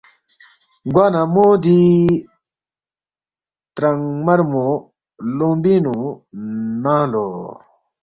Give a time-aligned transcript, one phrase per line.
[0.93, 1.81] گوانہ مو دی
[3.75, 4.67] ترانگمَرمو
[5.37, 5.97] لونگبِنگ نُو
[6.83, 7.27] نانگ لو